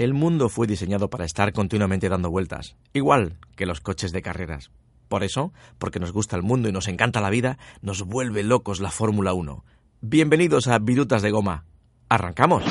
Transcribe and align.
El 0.00 0.14
mundo 0.14 0.48
fue 0.48 0.66
diseñado 0.66 1.10
para 1.10 1.26
estar 1.26 1.52
continuamente 1.52 2.08
dando 2.08 2.30
vueltas, 2.30 2.74
igual 2.94 3.36
que 3.54 3.66
los 3.66 3.82
coches 3.82 4.12
de 4.12 4.22
carreras. 4.22 4.70
Por 5.08 5.22
eso, 5.22 5.52
porque 5.78 6.00
nos 6.00 6.10
gusta 6.10 6.36
el 6.36 6.42
mundo 6.42 6.70
y 6.70 6.72
nos 6.72 6.88
encanta 6.88 7.20
la 7.20 7.28
vida, 7.28 7.58
nos 7.82 8.04
vuelve 8.04 8.42
locos 8.42 8.80
la 8.80 8.90
Fórmula 8.90 9.34
1. 9.34 9.62
Bienvenidos 10.00 10.68
a 10.68 10.78
Virutas 10.78 11.20
de 11.20 11.30
Goma. 11.30 11.66
¡Arrancamos! 12.08 12.64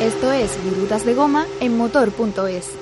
Esto 0.00 0.30
es 0.30 0.56
Virutas 0.62 1.04
de 1.04 1.14
Goma 1.14 1.46
en 1.60 1.76
motor.es. 1.76 2.78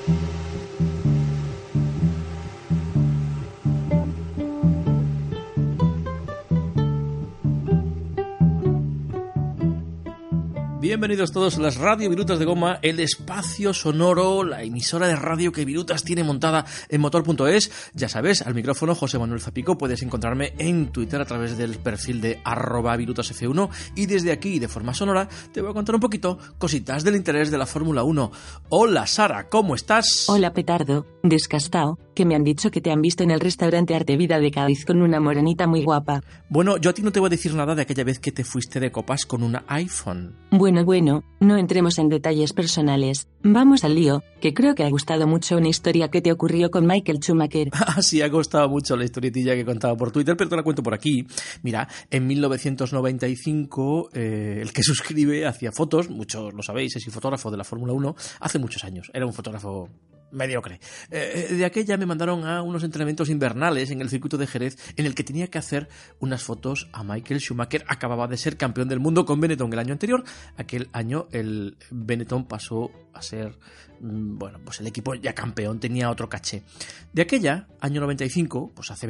Bienvenidos 10.86 11.32
todos 11.32 11.58
a 11.58 11.62
las 11.62 11.78
Radio 11.78 12.08
Virutas 12.08 12.38
de 12.38 12.44
Goma, 12.44 12.78
el 12.80 13.00
espacio 13.00 13.74
sonoro, 13.74 14.44
la 14.44 14.62
emisora 14.62 15.08
de 15.08 15.16
radio 15.16 15.50
que 15.50 15.64
Virutas 15.64 16.04
tiene 16.04 16.22
montada 16.22 16.64
en 16.88 17.00
motor.es. 17.00 17.90
Ya 17.92 18.08
sabes, 18.08 18.42
al 18.42 18.54
micrófono 18.54 18.94
José 18.94 19.18
Manuel 19.18 19.40
Zapico, 19.40 19.76
puedes 19.76 20.00
encontrarme 20.02 20.52
en 20.58 20.92
Twitter 20.92 21.20
a 21.20 21.24
través 21.24 21.58
del 21.58 21.78
perfil 21.78 22.20
de 22.20 22.40
arroba 22.44 22.96
virutasf1 22.96 23.68
y 23.96 24.06
desde 24.06 24.30
aquí, 24.30 24.60
de 24.60 24.68
forma 24.68 24.94
sonora, 24.94 25.28
te 25.52 25.60
voy 25.60 25.72
a 25.72 25.74
contar 25.74 25.96
un 25.96 26.00
poquito 26.00 26.38
cositas 26.56 27.02
del 27.02 27.16
interés 27.16 27.50
de 27.50 27.58
la 27.58 27.66
Fórmula 27.66 28.04
1. 28.04 28.30
Hola 28.68 29.08
Sara, 29.08 29.48
¿cómo 29.48 29.74
estás? 29.74 30.28
Hola 30.28 30.52
Petardo, 30.52 31.04
descastao, 31.24 31.98
que 32.14 32.24
me 32.24 32.36
han 32.36 32.44
dicho 32.44 32.70
que 32.70 32.80
te 32.80 32.92
han 32.92 33.02
visto 33.02 33.24
en 33.24 33.32
el 33.32 33.40
restaurante 33.40 33.96
Arte 33.96 34.16
Vida 34.16 34.38
de 34.38 34.52
Cádiz 34.52 34.84
con 34.84 35.02
una 35.02 35.18
morenita 35.18 35.66
muy 35.66 35.82
guapa. 35.82 36.22
Bueno, 36.48 36.76
yo 36.76 36.90
a 36.90 36.94
ti 36.94 37.02
no 37.02 37.10
te 37.10 37.18
voy 37.18 37.26
a 37.26 37.30
decir 37.30 37.54
nada 37.54 37.74
de 37.74 37.82
aquella 37.82 38.04
vez 38.04 38.20
que 38.20 38.30
te 38.30 38.44
fuiste 38.44 38.78
de 38.78 38.92
copas 38.92 39.26
con 39.26 39.42
una 39.42 39.64
iPhone. 39.66 40.36
Bueno, 40.52 40.75
bueno, 40.84 41.24
no 41.40 41.56
entremos 41.56 41.98
en 41.98 42.08
detalles 42.08 42.52
personales. 42.52 43.28
Vamos 43.42 43.84
al 43.84 43.94
lío, 43.94 44.22
que 44.40 44.52
creo 44.54 44.74
que 44.74 44.84
ha 44.84 44.90
gustado 44.90 45.26
mucho 45.26 45.56
una 45.56 45.68
historia 45.68 46.08
que 46.08 46.20
te 46.20 46.32
ocurrió 46.32 46.70
con 46.70 46.86
Michael 46.86 47.18
Schumacher. 47.20 47.70
Ah, 47.88 48.02
sí, 48.02 48.20
ha 48.20 48.28
gustado 48.28 48.68
mucho 48.68 48.96
la 48.96 49.04
historietilla 49.04 49.54
que 49.54 49.60
he 49.60 49.64
contado 49.64 49.96
por 49.96 50.10
Twitter, 50.10 50.36
pero 50.36 50.50
te 50.50 50.56
la 50.56 50.62
cuento 50.62 50.82
por 50.82 50.92
aquí. 50.92 51.26
Mira, 51.62 51.88
en 52.10 52.26
1995, 52.26 54.10
eh, 54.12 54.58
el 54.60 54.72
que 54.72 54.82
suscribe 54.84 55.46
hacía 55.46 55.72
fotos, 55.72 56.10
muchos 56.10 56.52
lo 56.52 56.62
sabéis, 56.62 56.96
es 56.96 57.06
el 57.06 57.12
fotógrafo 57.12 57.50
de 57.50 57.56
la 57.56 57.64
Fórmula 57.64 57.92
1, 57.92 58.16
hace 58.40 58.58
muchos 58.58 58.84
años. 58.84 59.10
Era 59.14 59.24
un 59.24 59.32
fotógrafo 59.32 59.88
mediocre. 60.30 60.80
Eh, 61.10 61.48
de 61.50 61.64
aquella 61.64 61.96
me 61.96 62.06
mandaron 62.06 62.44
a 62.46 62.62
unos 62.62 62.84
entrenamientos 62.84 63.28
invernales 63.28 63.90
en 63.90 64.00
el 64.00 64.08
circuito 64.08 64.36
de 64.36 64.46
Jerez 64.46 64.76
en 64.96 65.06
el 65.06 65.14
que 65.14 65.24
tenía 65.24 65.48
que 65.48 65.58
hacer 65.58 65.88
unas 66.18 66.42
fotos 66.42 66.88
a 66.92 67.04
Michael 67.04 67.40
Schumacher. 67.40 67.84
Acababa 67.88 68.26
de 68.28 68.36
ser 68.36 68.56
campeón 68.56 68.88
del 68.88 69.00
mundo 69.00 69.24
con 69.24 69.40
Benetton 69.40 69.72
el 69.72 69.78
año 69.78 69.92
anterior. 69.92 70.24
Aquel 70.56 70.88
año 70.92 71.28
el 71.32 71.76
Benetton 71.90 72.46
pasó 72.46 72.90
a 73.12 73.22
ser, 73.22 73.58
mm, 74.00 74.38
bueno, 74.38 74.60
pues 74.64 74.80
el 74.80 74.86
equipo 74.86 75.14
ya 75.14 75.34
campeón, 75.34 75.80
tenía 75.80 76.10
otro 76.10 76.28
caché. 76.28 76.64
De 77.12 77.22
aquella, 77.22 77.68
año 77.80 78.00
95, 78.00 78.72
pues 78.74 78.90
hace 78.90 79.06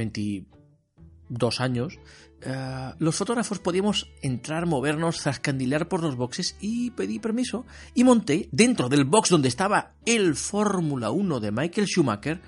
22 1.28 1.60
años, 1.60 1.98
eh, 2.42 2.92
los 2.98 3.16
fotógrafos 3.16 3.58
podíamos 3.58 4.08
entrar, 4.22 4.66
movernos, 4.66 5.20
zascandilear 5.20 5.88
por 5.88 6.02
los 6.02 6.16
boxes 6.16 6.56
y 6.60 6.90
pedí 6.90 7.18
permiso 7.18 7.64
y 7.94 8.04
monté 8.04 8.48
dentro 8.52 8.88
del 8.88 9.04
box 9.04 9.30
donde 9.30 9.48
estaba 9.48 9.94
el 10.04 10.36
Fórmula 10.36 11.10
1 11.10 11.40
de 11.40 11.50
Michael 11.50 11.86
Schumacher, 11.86 12.40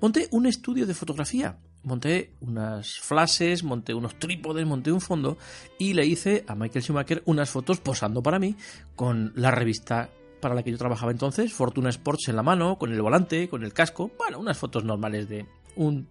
monté 0.00 0.28
un 0.30 0.46
estudio 0.46 0.86
de 0.86 0.94
fotografía. 0.94 1.58
Monté 1.82 2.34
unas 2.40 2.98
flashes, 2.98 3.64
monté 3.64 3.94
unos 3.94 4.18
trípodes, 4.18 4.66
monté 4.66 4.92
un 4.92 5.00
fondo 5.00 5.38
y 5.78 5.94
le 5.94 6.04
hice 6.04 6.44
a 6.46 6.54
Michael 6.54 6.84
Schumacher 6.84 7.22
unas 7.24 7.48
fotos 7.48 7.80
posando 7.80 8.22
para 8.22 8.38
mí 8.38 8.54
con 8.94 9.32
la 9.34 9.50
revista 9.50 10.10
para 10.42 10.54
la 10.54 10.62
que 10.62 10.70
yo 10.70 10.76
trabajaba 10.76 11.10
entonces, 11.10 11.54
Fortuna 11.54 11.88
Sports 11.88 12.28
en 12.28 12.36
la 12.36 12.42
mano, 12.42 12.76
con 12.76 12.92
el 12.92 13.00
volante, 13.00 13.48
con 13.48 13.64
el 13.64 13.72
casco, 13.72 14.10
bueno, 14.18 14.38
unas 14.38 14.58
fotos 14.58 14.84
normales 14.84 15.26
de 15.28 15.46
un 15.76 16.06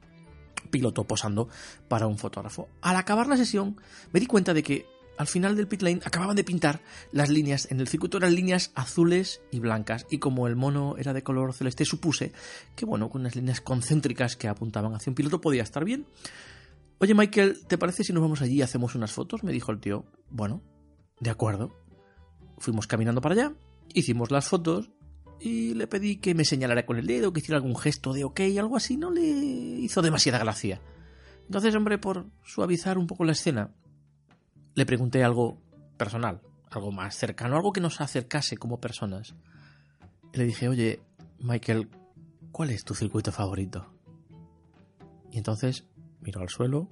piloto 0.69 1.05
posando 1.05 1.49
para 1.87 2.07
un 2.07 2.17
fotógrafo. 2.17 2.69
Al 2.81 2.95
acabar 2.95 3.27
la 3.27 3.37
sesión, 3.37 3.77
me 4.11 4.19
di 4.19 4.25
cuenta 4.25 4.53
de 4.53 4.63
que 4.63 4.85
al 5.19 5.27
final 5.27 5.57
del 5.57 5.67
pit 5.67 5.81
lane 5.81 5.99
acababan 6.05 6.37
de 6.37 6.45
pintar 6.45 6.81
las 7.11 7.29
líneas 7.29 7.69
en 7.69 7.81
el 7.81 7.89
circuito 7.89 8.17
eran 8.17 8.33
líneas 8.33 8.71
azules 8.73 9.41
y 9.51 9.59
blancas 9.59 10.07
y 10.09 10.17
como 10.19 10.47
el 10.47 10.55
mono 10.55 10.95
era 10.97 11.11
de 11.11 11.23
color 11.23 11.53
celeste 11.53 11.83
supuse 11.83 12.31
que 12.73 12.85
bueno 12.85 13.09
con 13.09 13.21
unas 13.21 13.35
líneas 13.35 13.59
concéntricas 13.59 14.37
que 14.37 14.47
apuntaban 14.47 14.95
hacia 14.95 15.11
un 15.11 15.15
piloto 15.15 15.41
podía 15.41 15.61
estar 15.61 15.83
bien 15.83 16.05
oye 16.99 17.13
Michael 17.13 17.67
¿te 17.67 17.77
parece 17.77 18.05
si 18.05 18.13
nos 18.13 18.23
vamos 18.23 18.41
allí 18.41 18.55
y 18.55 18.61
hacemos 18.61 18.95
unas 18.95 19.11
fotos? 19.11 19.43
me 19.43 19.51
dijo 19.51 19.73
el 19.73 19.81
tío 19.81 20.05
bueno 20.29 20.61
de 21.19 21.29
acuerdo 21.29 21.75
fuimos 22.57 22.87
caminando 22.87 23.19
para 23.19 23.35
allá 23.35 23.53
hicimos 23.93 24.31
las 24.31 24.47
fotos 24.47 24.89
y 25.39 25.73
le 25.73 25.88
pedí 25.88 26.17
que 26.17 26.35
me 26.35 26.45
señalara 26.45 26.85
con 26.85 26.97
el 26.97 27.07
dedo, 27.07 27.31
que 27.31 27.39
hiciera 27.39 27.57
algún 27.57 27.75
gesto 27.75 28.13
de 28.13 28.23
ok, 28.23 28.41
algo 28.57 28.75
así, 28.75 28.97
no 28.97 29.11
le 29.11 29.22
hizo 29.22 30.01
demasiada 30.01 30.39
gracia. 30.39 30.81
Entonces, 31.45 31.73
hombre, 31.75 31.97
por 31.97 32.27
suavizar 32.44 32.97
un 32.97 33.07
poco 33.07 33.23
la 33.23 33.31
escena, 33.31 33.72
le 34.75 34.85
pregunté 34.85 35.23
algo 35.23 35.61
personal, 35.97 36.41
algo 36.69 36.91
más 36.91 37.16
cercano, 37.16 37.55
algo 37.55 37.72
que 37.72 37.81
nos 37.81 38.01
acercase 38.01 38.57
como 38.57 38.79
personas. 38.79 39.35
Y 40.33 40.38
le 40.38 40.45
dije, 40.45 40.67
oye, 40.67 41.01
Michael, 41.39 41.89
¿cuál 42.51 42.69
es 42.69 42.83
tu 42.83 42.94
circuito 42.94 43.31
favorito? 43.31 43.91
Y 45.31 45.38
entonces 45.38 45.85
miró 46.21 46.41
al 46.41 46.50
suelo, 46.50 46.89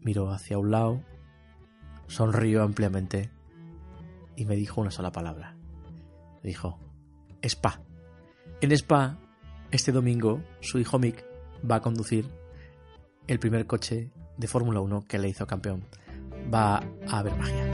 miró 0.00 0.30
hacia 0.30 0.58
un 0.58 0.70
lado, 0.70 1.04
sonrió 2.06 2.62
ampliamente 2.62 3.30
y 4.36 4.44
me 4.44 4.56
dijo 4.56 4.80
una 4.80 4.90
sola 4.90 5.12
palabra. 5.12 5.56
Me 6.42 6.48
dijo, 6.48 6.78
Spa. 7.42 7.80
En 8.60 8.72
Spa, 8.72 9.18
este 9.70 9.92
domingo, 9.92 10.42
su 10.60 10.78
hijo 10.78 10.98
Mick 10.98 11.24
va 11.68 11.76
a 11.76 11.80
conducir 11.80 12.26
el 13.26 13.38
primer 13.38 13.66
coche 13.66 14.10
de 14.36 14.46
Fórmula 14.46 14.80
1 14.80 15.04
que 15.08 15.18
le 15.18 15.28
hizo 15.28 15.46
campeón. 15.46 15.84
Va 16.52 16.82
a 17.08 17.18
haber 17.18 17.36
magia. 17.36 17.71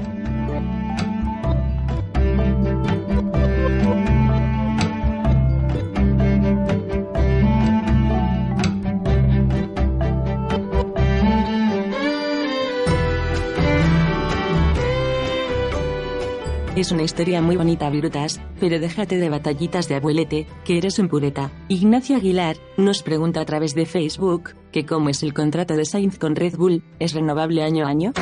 Es 16.78 16.92
una 16.92 17.02
historia 17.02 17.42
muy 17.42 17.56
bonita, 17.56 17.90
Virutas, 17.90 18.40
pero 18.60 18.78
déjate 18.78 19.18
de 19.18 19.28
batallitas 19.28 19.88
de 19.88 19.96
abuelete, 19.96 20.46
que 20.64 20.78
eres 20.78 21.00
un 21.00 21.08
pureta. 21.08 21.50
Ignacio 21.66 22.14
Aguilar 22.14 22.56
nos 22.76 23.02
pregunta 23.02 23.40
a 23.40 23.44
través 23.44 23.74
de 23.74 23.84
Facebook 23.84 24.54
que 24.70 24.86
cómo 24.86 25.08
es 25.08 25.24
el 25.24 25.34
contrato 25.34 25.74
de 25.74 25.84
Sainz 25.84 26.20
con 26.20 26.36
Red 26.36 26.56
Bull, 26.56 26.84
¿es 27.00 27.14
renovable 27.14 27.64
año 27.64 27.84
a 27.84 27.88
año? 27.88 28.12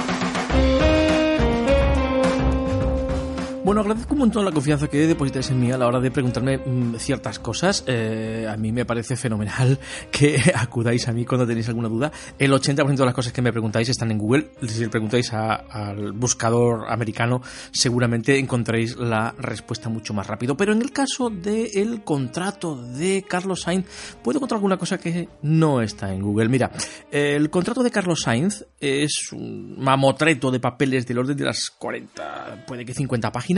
Bueno, 3.66 3.81
agradezco 3.81 4.12
un 4.12 4.21
montón 4.21 4.44
la 4.44 4.53
confianza 4.53 4.87
que 4.87 5.09
depositáis 5.09 5.50
en 5.50 5.59
mí 5.59 5.72
a 5.72 5.77
la 5.77 5.88
hora 5.88 5.99
de 5.99 6.12
preguntarme 6.12 6.59
mm, 6.59 6.99
ciertas 6.99 7.41
cosas. 7.41 7.82
Eh, 7.88 8.47
a 8.49 8.56
mí 8.56 8.71
me 8.71 8.84
parece 8.84 9.16
fenomenal 9.16 9.77
que 10.12 10.41
acudáis 10.54 11.09
a 11.09 11.12
mí 11.12 11.25
cuando 11.25 11.49
tenéis 11.49 11.66
alguna 11.66 11.88
duda. 11.88 12.12
El 12.38 12.53
80% 12.53 12.94
de 12.94 13.04
las 13.04 13.12
cosas 13.12 13.32
que 13.32 13.43
me 13.43 13.50
preguntáis 13.50 13.88
están 13.88 14.12
en 14.12 14.19
Google. 14.19 14.53
Si 14.69 14.78
le 14.78 14.88
preguntáis 14.88 15.32
al 15.32 16.12
buscador 16.12 16.84
americano, 16.88 17.43
seguramente 17.72 18.38
encontréis 18.38 18.94
la 18.99 19.34
respuesta 19.37 19.88
mucho 19.88 20.15
más 20.15 20.28
rápido. 20.28 20.56
Pero 20.56 20.71
en 20.72 20.81
el 20.81 20.93
caso 20.93 21.28
del 21.28 22.04
contrato 22.04 22.77
de 22.77 23.25
Carlos 23.28 23.62
Sainz, 23.62 23.87
puedo 24.22 24.38
encontrar 24.38 24.59
alguna 24.59 24.77
cosa 24.77 24.97
que 24.98 25.28
no 25.43 25.83
está 25.83 26.15
en 26.15 26.22
Google. 26.22 26.48
Mira, 26.48 26.71
el 27.10 27.50
contrato 27.50 27.83
de 27.83 27.91
Carlos 27.91 28.21
Sainz 28.22 28.65
es 28.78 29.33
un 29.33 29.75
mamotreto 29.77 30.53
de 30.53 30.60
papeles 30.60 31.04
del 31.04 31.19
orden 31.19 31.37
de 31.37 31.47
las 31.47 31.69
40, 31.77 32.65
puede 32.69 32.84
que 32.84 32.94
50 32.94 33.33
páginas 33.33 33.56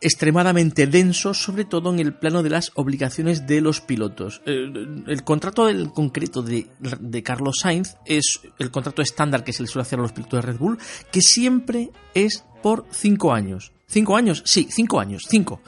extremadamente 0.00 0.86
denso, 0.86 1.34
sobre 1.34 1.64
todo 1.64 1.92
en 1.92 1.98
el 1.98 2.14
plano 2.14 2.42
de 2.42 2.50
las 2.50 2.70
obligaciones 2.74 3.46
de 3.46 3.60
los 3.60 3.80
pilotos. 3.80 4.42
Eh, 4.46 4.70
El, 5.06 5.24
contrato 5.24 5.66
del 5.66 5.90
concreto 5.90 6.42
de, 6.42 6.68
Carlos 7.22 7.56
Sainz 7.62 7.96
es 8.04 8.40
el 8.58 8.70
contrato 8.70 9.02
estándar 9.02 9.44
que 9.44 9.52
se 9.52 9.62
le 9.62 9.68
suele 9.68 9.82
hacer 9.82 9.98
a 9.98 10.02
los 10.02 10.12
pilotos 10.12 10.38
de 10.38 10.52
Red 10.52 10.58
Bull, 10.58 10.78
que 11.10 11.22
siempre 11.22 11.90
es 12.14 12.44
por 12.62 12.86
5 12.90 13.32
años. 13.32 13.72
¿5 13.90 14.18
años? 14.18 14.42
Sí, 14.44 14.68
5 14.70 15.00
años, 15.00 15.24
5. 15.28 15.60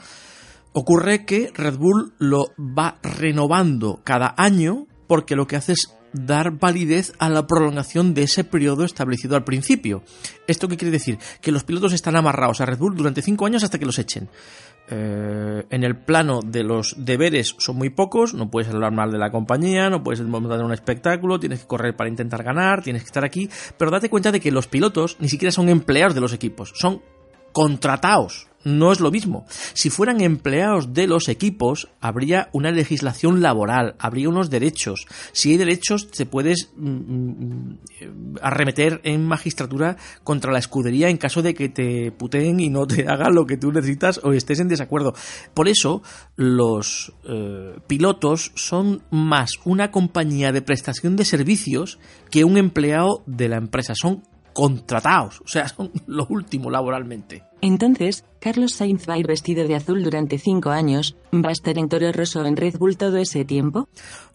Ocurre 0.73 1.25
que 1.25 1.51
Red 1.53 1.77
Bull 1.77 2.13
lo 2.19 2.53
va 2.59 2.99
renovando 3.01 4.01
cada 4.03 4.35
año 4.37 4.85
porque 5.07 5.35
lo 5.35 5.47
que 5.47 5.55
hace 5.55 5.73
es 5.73 5.95
dar 6.13 6.51
validez 6.51 7.13
a 7.19 7.29
la 7.29 7.47
prolongación 7.47 8.13
de 8.13 8.23
ese 8.23 8.43
periodo 8.43 8.83
establecido 8.83 9.35
al 9.35 9.43
principio. 9.43 10.03
¿Esto 10.47 10.67
qué 10.67 10.77
quiere 10.77 10.91
decir? 10.91 11.19
Que 11.41 11.51
los 11.51 11.63
pilotos 11.63 11.93
están 11.93 12.15
amarrados 12.15 12.61
a 12.61 12.65
Red 12.65 12.77
Bull 12.77 12.95
durante 12.95 13.21
cinco 13.21 13.45
años 13.45 13.63
hasta 13.63 13.79
que 13.79 13.85
los 13.85 13.99
echen. 13.99 14.29
Eh, 14.91 15.65
en 15.69 15.83
el 15.83 15.95
plano 15.95 16.39
de 16.43 16.63
los 16.63 16.95
deberes 16.97 17.55
son 17.59 17.75
muy 17.75 17.91
pocos, 17.91 18.33
no 18.33 18.49
puedes 18.49 18.73
hablar 18.73 18.91
mal 18.91 19.11
de 19.11 19.19
la 19.19 19.31
compañía, 19.31 19.87
no 19.91 20.03
puedes 20.03 20.19
montar 20.21 20.63
un 20.63 20.73
espectáculo, 20.73 21.39
tienes 21.39 21.59
que 21.59 21.67
correr 21.67 21.95
para 21.95 22.09
intentar 22.09 22.41
ganar, 22.41 22.81
tienes 22.81 23.03
que 23.03 23.07
estar 23.07 23.23
aquí, 23.23 23.49
pero 23.77 23.91
date 23.91 24.09
cuenta 24.09 24.31
de 24.31 24.39
que 24.39 24.51
los 24.51 24.67
pilotos 24.67 25.17
ni 25.19 25.29
siquiera 25.29 25.51
son 25.51 25.69
empleados 25.69 26.15
de 26.15 26.21
los 26.21 26.33
equipos, 26.33 26.73
son 26.73 27.03
contratados 27.51 28.49
no 28.63 28.91
es 28.91 28.99
lo 28.99 29.11
mismo. 29.11 29.45
Si 29.73 29.89
fueran 29.89 30.21
empleados 30.21 30.93
de 30.93 31.07
los 31.07 31.29
equipos, 31.29 31.89
habría 32.01 32.49
una 32.51 32.71
legislación 32.71 33.41
laboral, 33.41 33.95
habría 33.99 34.29
unos 34.29 34.49
derechos. 34.49 35.05
Si 35.31 35.51
hay 35.51 35.57
derechos, 35.57 36.11
te 36.11 36.25
puedes 36.25 36.71
mm, 36.75 36.89
mm, 36.89 37.79
arremeter 38.41 39.01
en 39.03 39.25
magistratura 39.25 39.97
contra 40.23 40.51
la 40.51 40.59
escudería 40.59 41.09
en 41.09 41.17
caso 41.17 41.41
de 41.41 41.53
que 41.53 41.69
te 41.69 42.11
puteen 42.11 42.59
y 42.59 42.69
no 42.69 42.85
te 42.85 43.05
hagan 43.07 43.33
lo 43.33 43.45
que 43.45 43.57
tú 43.57 43.71
necesitas 43.71 44.19
o 44.23 44.33
estés 44.33 44.59
en 44.59 44.67
desacuerdo. 44.67 45.13
Por 45.53 45.67
eso, 45.67 46.01
los 46.35 47.13
eh, 47.23 47.75
pilotos 47.87 48.51
son 48.55 49.03
más 49.09 49.53
una 49.63 49.91
compañía 49.91 50.51
de 50.51 50.61
prestación 50.61 51.15
de 51.15 51.25
servicios 51.25 51.99
que 52.29 52.43
un 52.43 52.57
empleado 52.57 53.23
de 53.25 53.47
la 53.47 53.57
empresa. 53.57 53.93
Son 53.95 54.23
contratados, 54.53 55.41
o 55.41 55.47
sea, 55.47 55.67
son 55.75 55.91
lo 56.07 56.25
último 56.29 56.69
laboralmente. 56.69 57.43
Entonces, 57.61 58.23
Carlos 58.39 58.73
Sainz 58.73 59.07
va 59.07 59.15
a 59.15 59.17
ir 59.17 59.27
vestido 59.27 59.67
de 59.67 59.75
azul 59.75 60.01
durante 60.01 60.37
cinco 60.37 60.69
años, 60.69 61.15
¿va 61.33 61.49
a 61.49 61.51
estar 61.51 61.77
en 61.77 61.89
Toro 61.89 62.11
Rosso 62.11 62.45
en 62.45 62.55
Red 62.55 62.77
Bull 62.77 62.97
todo 62.97 63.17
ese 63.17 63.43
tiempo? 63.43 63.89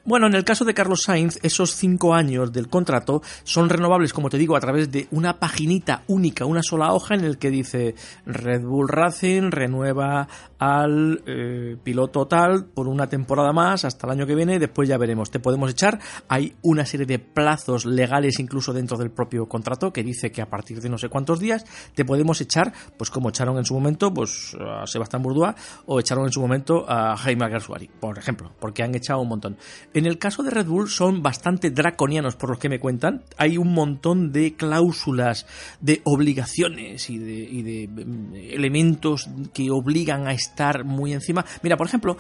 Bueno, 0.07 0.27
en 0.27 0.35
el 0.35 0.45
caso 0.45 0.67
de 0.67 0.75
Carlos 0.75 1.05
Sainz, 1.05 1.39
esos 1.43 1.75
cinco 1.77 2.13
años 2.13 2.53
del 2.53 2.69
contrato 2.69 3.23
son 3.43 3.71
renovables, 3.71 4.13
como 4.13 4.29
te 4.29 4.37
digo, 4.37 4.55
a 4.55 4.61
través 4.61 4.93
de 4.93 5.09
una 5.11 5.39
paginita 5.39 6.03
única, 6.09 6.45
una 6.45 6.63
sola 6.63 6.93
hoja 6.93 7.15
en 7.15 7.25
el 7.25 7.39
que 7.39 7.49
dice 7.49 7.95
Red 8.27 8.65
Bull 8.65 8.89
Racing 8.89 9.51
renueva 9.51 10.29
al 10.59 11.23
eh, 11.27 11.79
piloto 11.83 12.27
tal 12.27 12.67
por 12.67 12.87
una 12.87 13.09
temporada 13.09 13.55
más 13.55 13.87
hasta 13.87 14.07
el 14.07 14.13
año 14.13 14.27
que 14.27 14.35
viene, 14.35 14.59
después 14.59 14.87
ya 14.91 14.99
veremos. 14.99 15.31
Te 15.31 15.41
podemos 15.41 15.71
echar, 15.71 15.99
hay 16.29 16.55
una 16.61 16.85
serie 16.85 17.07
de 17.07 17.19
plazos 17.19 17.87
legales 17.87 18.39
incluso 18.39 18.75
dentro 18.75 18.99
del 18.99 19.11
propio 19.11 19.47
contrato 19.47 19.91
que 19.91 20.05
dice 20.05 20.31
que 20.31 20.43
a 20.43 20.51
partir 20.51 20.83
de 20.83 20.91
no 20.91 20.99
sé 20.99 21.09
cuántos 21.09 21.41
días 21.41 21.65
te 21.95 22.05
podemos 22.05 22.43
echar, 22.43 22.75
pues 22.99 23.09
como 23.15 23.29
echaron 23.29 23.57
en 23.59 23.65
su 23.65 23.75
momento 23.75 24.13
pues 24.13 24.57
a 24.61 24.87
Sebastián 24.89 25.23
Bourdois 25.23 25.55
o 25.87 26.01
echaron 26.01 26.27
en 26.27 26.33
su 26.33 26.41
momento 26.41 26.85
a 26.89 27.17
Jaime 27.17 27.45
Alguersuari, 27.45 27.89
por 28.01 28.19
ejemplo, 28.19 28.53
porque 28.59 28.83
han 28.83 28.93
echado 28.97 29.21
un 29.21 29.29
montón. 29.29 29.57
En 29.95 30.05
el 30.05 30.19
caso 30.19 30.43
de 30.43 30.51
Red 30.51 30.67
Bull 30.67 30.89
son 30.89 31.23
bastante 31.23 31.71
draconianos 31.71 32.35
por 32.35 32.51
lo 32.51 32.59
que 32.59 32.69
me 32.69 32.81
cuentan. 32.81 33.23
Hay 33.39 33.57
un 33.57 33.73
montón 33.73 34.33
de 34.33 34.55
cláusulas, 34.55 35.47
de 35.81 36.03
obligaciones 36.05 37.09
y 37.09 37.19
de, 37.19 37.35
y 37.35 37.63
de 37.63 37.89
mm, 37.89 38.35
elementos 38.35 39.29
que 39.53 39.71
obligan 39.71 40.27
a 40.27 40.33
estar 40.33 40.85
muy 40.85 41.13
encima. 41.13 41.45
Mira, 41.63 41.77
por 41.77 41.87
ejemplo, 41.87 42.17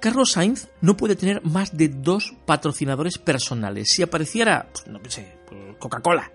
Carlos 0.00 0.32
Sainz 0.32 0.68
no 0.82 0.98
puede 0.98 1.16
tener 1.16 1.42
más 1.46 1.74
de 1.74 1.88
dos 1.88 2.34
patrocinadores 2.44 3.16
personales. 3.16 3.88
Si 3.88 4.02
apareciera, 4.02 4.68
pues, 4.70 4.86
no 4.86 5.00
sé, 5.08 5.38
pues, 5.48 5.76
Coca-Cola 5.78 6.30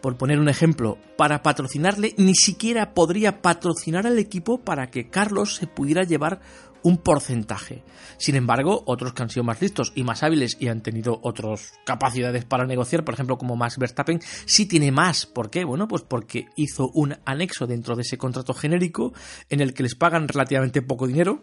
por 0.00 0.16
poner 0.16 0.38
un 0.38 0.48
ejemplo, 0.48 0.98
para 1.16 1.42
patrocinarle, 1.42 2.14
ni 2.16 2.34
siquiera 2.34 2.94
podría 2.94 3.42
patrocinar 3.42 4.06
al 4.06 4.18
equipo 4.18 4.58
para 4.58 4.90
que 4.90 5.08
Carlos 5.08 5.56
se 5.56 5.66
pudiera 5.66 6.04
llevar 6.04 6.40
un 6.82 6.98
porcentaje. 6.98 7.82
Sin 8.16 8.36
embargo, 8.36 8.82
otros 8.86 9.12
que 9.12 9.22
han 9.22 9.30
sido 9.30 9.44
más 9.44 9.60
listos 9.60 9.92
y 9.94 10.04
más 10.04 10.22
hábiles 10.22 10.56
y 10.60 10.68
han 10.68 10.82
tenido 10.82 11.20
otras 11.22 11.72
capacidades 11.84 12.44
para 12.44 12.66
negociar, 12.66 13.04
por 13.04 13.14
ejemplo, 13.14 13.38
como 13.38 13.56
Max 13.56 13.78
Verstappen, 13.78 14.20
sí 14.46 14.66
tiene 14.66 14.92
más. 14.92 15.26
¿Por 15.26 15.50
qué? 15.50 15.64
Bueno, 15.64 15.88
pues 15.88 16.02
porque 16.02 16.46
hizo 16.56 16.90
un 16.94 17.16
anexo 17.24 17.66
dentro 17.66 17.96
de 17.96 18.02
ese 18.02 18.18
contrato 18.18 18.54
genérico 18.54 19.12
en 19.48 19.60
el 19.60 19.74
que 19.74 19.82
les 19.82 19.94
pagan 19.94 20.28
relativamente 20.28 20.82
poco 20.82 21.06
dinero, 21.06 21.42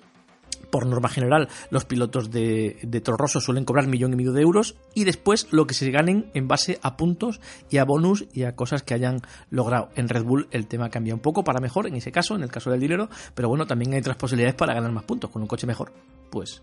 por 0.70 0.86
norma 0.86 1.10
general, 1.10 1.50
los 1.70 1.86
pilotos 1.86 2.32
de, 2.32 2.78
de 2.82 3.02
Toro 3.02 3.18
Rosso 3.18 3.42
suelen 3.42 3.66
cobrar 3.66 3.88
millón 3.88 4.14
y 4.14 4.16
medio 4.16 4.34
de 4.34 4.42
euros 4.42 4.76
y 4.94 5.04
después 5.04 5.48
lo 5.52 5.68
que 5.68 5.74
se 5.74 5.90
ganen 5.92 6.30
en 6.34 6.48
base 6.48 6.80
a 6.82 6.98
puntos 6.98 7.40
y 7.70 7.78
a 7.78 7.86
bonus 7.86 8.26
y 8.34 8.44
a 8.44 8.56
cosas 8.56 8.84
que 8.84 8.94
hayan 8.94 9.22
logrado. 9.50 9.90
En 9.96 10.10
Red 10.10 10.24
Bull 10.24 10.48
el 10.52 10.68
tema 10.68 10.90
cambia 10.90 11.14
un 11.14 11.20
poco 11.20 11.44
para 11.44 11.60
mejor 11.60 11.88
en 11.88 11.96
ese 11.96 12.12
caso, 12.12 12.36
en 12.36 12.44
el 12.44 12.52
caso 12.52 12.70
del 12.70 12.80
dinero, 12.80 13.10
pero 13.34 13.50
bueno, 13.50 13.66
también 13.66 13.94
hay 13.94 14.00
otras 14.00 14.18
posibilidades 14.18 14.56
para 14.56 14.74
ganar 14.74 14.92
más 14.92 15.04
puntos. 15.04 15.30
Con 15.30 15.42
un 15.42 15.48
coche 15.48 15.68
mejor, 15.68 15.92
pues 16.30 16.62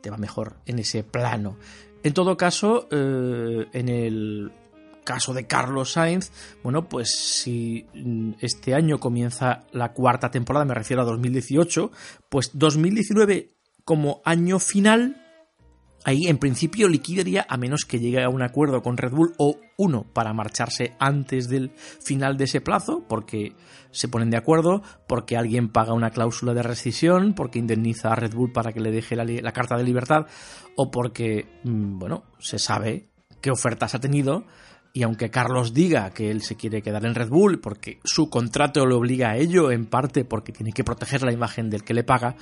te 0.00 0.10
va 0.10 0.16
mejor 0.16 0.56
en 0.66 0.78
ese 0.78 1.02
plano. 1.02 1.56
En 2.02 2.14
todo 2.14 2.36
caso, 2.36 2.86
eh, 2.90 3.66
en 3.72 3.88
el 3.88 4.52
caso 5.06 5.32
de 5.32 5.46
Carlos 5.46 5.92
Sainz, 5.92 6.30
bueno, 6.62 6.90
pues 6.90 7.16
si 7.16 7.86
mm, 7.94 8.32
este 8.40 8.74
año 8.74 8.98
comienza 8.98 9.64
la 9.72 9.94
cuarta 9.94 10.30
temporada, 10.30 10.66
me 10.66 10.74
refiero 10.74 11.00
a 11.00 11.06
2018, 11.06 11.90
pues 12.28 12.50
2019 12.52 13.54
como 13.86 14.20
año 14.24 14.58
final, 14.58 15.22
ahí 16.04 16.26
en 16.26 16.38
principio 16.38 16.88
liquidaría 16.88 17.46
a 17.48 17.56
menos 17.56 17.84
que 17.84 18.00
llegue 18.00 18.22
a 18.22 18.28
un 18.28 18.42
acuerdo 18.42 18.82
con 18.82 18.96
Red 18.96 19.12
Bull 19.12 19.34
o 19.38 19.58
uno 19.78 20.04
para 20.12 20.34
marcharse 20.34 20.94
antes 20.98 21.48
del 21.48 21.70
final 21.70 22.36
de 22.36 22.44
ese 22.44 22.60
plazo, 22.60 23.04
porque 23.08 23.54
se 23.92 24.08
ponen 24.08 24.30
de 24.30 24.36
acuerdo, 24.36 24.82
porque 25.06 25.36
alguien 25.36 25.68
paga 25.68 25.94
una 25.94 26.10
cláusula 26.10 26.52
de 26.52 26.62
rescisión, 26.62 27.34
porque 27.34 27.58
indemniza 27.60 28.12
a 28.12 28.16
Red 28.16 28.34
Bull 28.34 28.52
para 28.52 28.72
que 28.72 28.80
le 28.80 28.90
deje 28.90 29.16
la, 29.16 29.24
la 29.24 29.52
carta 29.52 29.76
de 29.76 29.84
libertad, 29.84 30.26
o 30.76 30.90
porque, 30.90 31.46
mm, 31.64 31.98
bueno, 31.98 32.24
se 32.38 32.58
sabe 32.58 33.08
qué 33.40 33.50
ofertas 33.52 33.94
ha 33.94 34.00
tenido 34.00 34.44
y 34.96 35.02
aunque 35.02 35.28
Carlos 35.28 35.74
diga 35.74 36.08
que 36.08 36.30
él 36.30 36.40
se 36.40 36.56
quiere 36.56 36.80
quedar 36.80 37.04
en 37.04 37.14
Red 37.14 37.28
Bull 37.28 37.60
porque 37.60 37.98
su 38.02 38.30
contrato 38.30 38.86
le 38.86 38.94
obliga 38.94 39.32
a 39.32 39.36
ello, 39.36 39.70
en 39.70 39.84
parte 39.84 40.24
porque 40.24 40.52
tiene 40.52 40.72
que 40.72 40.84
proteger 40.84 41.22
la 41.22 41.34
imagen 41.34 41.68
del 41.68 41.84
que 41.84 41.92
le 41.92 42.02
paga, 42.02 42.34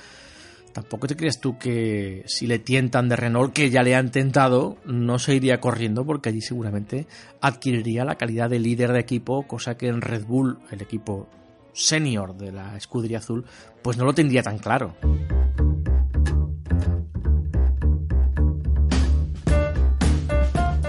tampoco 0.71 1.05
te 1.05 1.17
creas 1.17 1.41
tú 1.41 1.57
que 1.57 2.23
si 2.27 2.47
le 2.47 2.59
tientan 2.59 3.09
de 3.09 3.17
Renault, 3.17 3.51
que 3.51 3.69
ya 3.69 3.83
le 3.83 3.93
han 3.93 4.09
tentado, 4.09 4.77
no 4.85 5.19
se 5.19 5.35
iría 5.35 5.59
corriendo 5.59 6.05
porque 6.05 6.29
allí 6.29 6.39
seguramente 6.39 7.07
adquiriría 7.41 8.05
la 8.05 8.15
calidad 8.15 8.49
de 8.49 8.59
líder 8.59 8.93
de 8.93 9.01
equipo, 9.01 9.45
cosa 9.45 9.75
que 9.75 9.89
en 9.89 9.99
Red 9.99 10.23
Bull, 10.23 10.57
el 10.71 10.81
equipo 10.81 11.27
senior 11.73 12.37
de 12.37 12.53
la 12.53 12.77
escudería 12.77 13.17
azul, 13.17 13.43
pues 13.81 13.97
no 13.97 14.05
lo 14.05 14.13
tendría 14.13 14.43
tan 14.43 14.59
claro. 14.59 14.95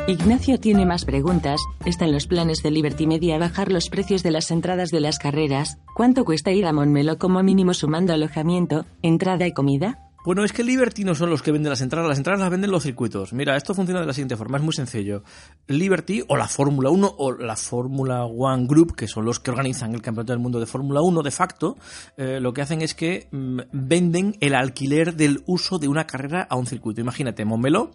Ignacio 0.08 0.60
tiene 0.60 0.86
más 0.86 1.04
preguntas. 1.04 1.60
¿Está 1.84 2.04
en 2.04 2.12
los 2.12 2.28
planes 2.28 2.62
de 2.62 2.70
Liberty 2.70 3.08
Media 3.08 3.38
bajar 3.38 3.72
los 3.72 3.88
precios 3.88 4.22
de 4.22 4.30
las 4.30 4.52
entradas 4.52 4.90
de 4.90 5.00
las 5.00 5.18
carreras? 5.18 5.78
¿Cuánto 5.96 6.24
cuesta 6.24 6.52
ir 6.52 6.66
a 6.66 6.72
Monmelo 6.72 7.18
como 7.18 7.42
mínimo 7.42 7.74
sumando 7.74 8.12
alojamiento, 8.12 8.86
entrada 9.02 9.48
y 9.48 9.52
comida? 9.52 10.05
Bueno, 10.26 10.42
es 10.42 10.52
que 10.52 10.64
Liberty 10.64 11.04
no 11.04 11.14
son 11.14 11.30
los 11.30 11.40
que 11.40 11.52
venden 11.52 11.70
las 11.70 11.82
entradas, 11.82 12.08
las 12.08 12.18
entradas 12.18 12.40
las 12.40 12.50
venden 12.50 12.72
los 12.72 12.82
circuitos. 12.82 13.32
Mira, 13.32 13.56
esto 13.56 13.74
funciona 13.74 14.00
de 14.00 14.08
la 14.08 14.12
siguiente 14.12 14.36
forma, 14.36 14.58
es 14.58 14.64
muy 14.64 14.74
sencillo. 14.74 15.22
Liberty 15.68 16.24
o 16.26 16.36
la 16.36 16.48
Fórmula 16.48 16.90
1 16.90 17.14
o 17.16 17.32
la 17.32 17.54
Fórmula 17.54 18.24
One 18.24 18.66
Group, 18.66 18.96
que 18.96 19.06
son 19.06 19.24
los 19.24 19.38
que 19.38 19.52
organizan 19.52 19.94
el 19.94 20.02
Campeonato 20.02 20.32
del 20.32 20.40
Mundo 20.40 20.58
de 20.58 20.66
Fórmula 20.66 21.00
1 21.00 21.22
de 21.22 21.30
facto, 21.30 21.76
eh, 22.16 22.40
lo 22.40 22.52
que 22.52 22.60
hacen 22.60 22.82
es 22.82 22.94
que 22.94 23.28
mm, 23.30 23.60
venden 23.70 24.36
el 24.40 24.56
alquiler 24.56 25.14
del 25.14 25.44
uso 25.46 25.78
de 25.78 25.86
una 25.86 26.08
carrera 26.08 26.44
a 26.50 26.56
un 26.56 26.66
circuito. 26.66 27.00
Imagínate, 27.00 27.44
Montmeló 27.44 27.92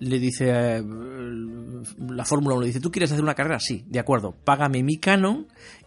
le 0.00 0.18
dice, 0.18 0.50
eh, 0.50 0.84
la 2.10 2.26
Fórmula 2.26 2.56
1 2.56 2.60
le 2.60 2.66
dice, 2.66 2.80
¿tú 2.80 2.90
quieres 2.90 3.10
hacer 3.10 3.24
una 3.24 3.34
carrera? 3.34 3.58
Sí, 3.58 3.86
de 3.88 4.00
acuerdo, 4.00 4.34
págame 4.44 4.82
mi 4.82 4.98
canon 4.98 5.46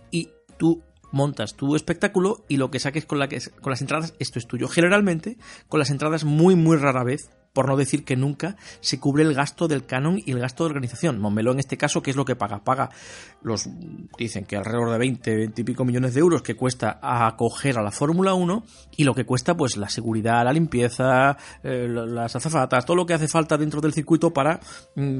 y 0.09 0.31
tú 0.57 0.81
montas 1.13 1.55
tu 1.55 1.75
espectáculo 1.75 2.43
y 2.49 2.57
lo 2.57 2.71
que 2.71 2.79
saques 2.79 3.05
con, 3.05 3.19
la 3.19 3.29
que, 3.29 3.39
con 3.61 3.71
las 3.71 3.81
entradas, 3.81 4.13
esto 4.19 4.39
es 4.39 4.47
tuyo. 4.47 4.67
Generalmente, 4.67 5.37
con 5.69 5.79
las 5.79 5.89
entradas 5.89 6.25
muy, 6.25 6.55
muy 6.55 6.75
rara 6.75 7.03
vez, 7.03 7.29
por 7.53 7.67
no 7.67 7.77
decir 7.77 8.03
que 8.03 8.15
nunca, 8.15 8.57
se 8.81 8.99
cubre 8.99 9.23
el 9.23 9.33
gasto 9.33 9.67
del 9.67 9.85
canon 9.85 10.19
y 10.25 10.31
el 10.31 10.39
gasto 10.39 10.63
de 10.63 10.71
organización. 10.71 11.19
Monmeló 11.19 11.51
en 11.51 11.59
este 11.59 11.77
caso, 11.77 12.01
¿qué 12.01 12.09
es 12.09 12.17
lo 12.17 12.25
que 12.25 12.35
paga? 12.35 12.63
Paga 12.63 12.89
los, 13.43 13.69
dicen 14.17 14.45
que 14.45 14.57
alrededor 14.57 14.91
de 14.91 14.97
20, 14.97 15.35
20 15.35 15.61
y 15.61 15.63
pico 15.63 15.85
millones 15.85 16.15
de 16.15 16.19
euros 16.19 16.41
que 16.41 16.55
cuesta 16.55 16.99
acoger 17.01 17.77
a 17.77 17.83
la 17.83 17.91
Fórmula 17.91 18.33
1 18.33 18.63
y 18.97 19.03
lo 19.03 19.13
que 19.13 19.25
cuesta 19.25 19.55
pues 19.55 19.77
la 19.77 19.89
seguridad, 19.89 20.43
la 20.43 20.51
limpieza, 20.51 21.37
eh, 21.63 21.87
las 21.87 22.35
azafatas, 22.35 22.85
todo 22.85 22.97
lo 22.97 23.05
que 23.05 23.13
hace 23.13 23.27
falta 23.27 23.57
dentro 23.57 23.79
del 23.79 23.93
circuito 23.93 24.33
para... 24.33 24.59
Mm, 24.95 25.19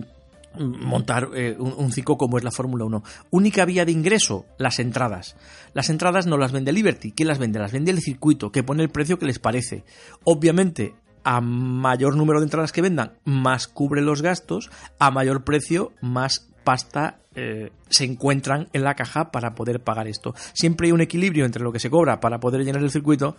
montar 0.60 1.30
eh, 1.36 1.56
un, 1.58 1.74
un, 1.78 1.92
ciclo 1.92 2.18
como 2.18 2.38
es 2.38 2.44
la 2.44 2.52
Fórmula 2.52 2.86
1. 2.86 3.04
Única 3.32 3.66
vía 3.66 3.86
de 3.86 3.92
ingreso, 3.92 4.46
las 4.58 4.80
entradas. 4.80 5.36
Las 5.74 5.90
entradas 5.90 6.28
no 6.28 6.38
las 6.38 6.52
vende 6.52 6.72
Liberty. 6.72 7.12
¿Quién 7.12 7.28
las 7.28 7.40
vende? 7.40 7.60
Las 7.60 7.72
vende 7.72 7.92
el 7.92 8.02
circuito, 8.02 8.52
que 8.52 8.64
pone 8.64 8.84
el 8.84 8.90
precio 8.90 9.18
que 9.20 9.26
les 9.26 9.40
parece. 9.40 9.84
Obviamente, 10.24 10.96
a 11.24 11.42
mayor 11.42 12.16
número 12.16 12.40
de 12.40 12.46
entradas 12.46 12.72
que 12.72 12.82
vendan, 12.82 13.14
más 13.24 13.68
cubre 13.68 14.02
los 14.02 14.22
gastos, 14.22 14.70
a 15.00 15.12
mayor 15.12 15.44
precio, 15.44 15.92
más 16.02 16.50
pasta 16.64 17.20
eh, 17.36 17.72
se 17.90 18.06
encuentran 18.06 18.70
en 18.74 18.84
la 18.84 18.96
caja 18.96 19.32
para 19.32 19.56
poder 19.56 19.82
pagar 19.82 20.08
esto. 20.08 20.34
Siempre 20.54 20.88
hay 20.88 20.92
un 20.92 21.02
equilibrio 21.02 21.46
entre 21.46 21.64
lo 21.64 21.72
que 21.72 21.80
se 21.80 21.90
cobra 21.90 22.20
para 22.20 22.40
poder 22.40 22.64
llenar 22.64 22.82
el 22.82 22.92
circuito 22.92 23.36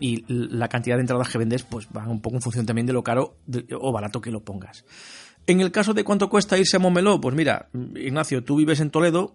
y 0.00 0.24
la 0.28 0.68
cantidad 0.68 0.96
de 0.96 1.02
entradas 1.02 1.28
que 1.28 1.38
vendes, 1.38 1.62
pues 1.62 1.88
va 1.96 2.06
un 2.06 2.20
poco 2.20 2.36
en 2.36 2.42
función 2.42 2.66
también 2.66 2.86
de 2.86 2.92
lo 2.92 3.02
caro 3.02 3.36
o 3.80 3.92
barato 3.92 4.20
que 4.20 4.30
lo 4.30 4.40
pongas. 4.40 4.84
En 5.48 5.62
el 5.62 5.72
caso 5.72 5.94
de 5.94 6.04
cuánto 6.04 6.28
cuesta 6.28 6.58
irse 6.58 6.76
a 6.76 6.78
Montmeló, 6.78 7.22
pues 7.22 7.34
mira, 7.34 7.70
Ignacio, 7.94 8.44
tú 8.44 8.56
vives 8.56 8.80
en 8.80 8.90
Toledo 8.90 9.32